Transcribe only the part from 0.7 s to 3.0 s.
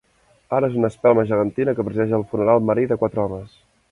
és una espelma gegantina que presideix el funeral marí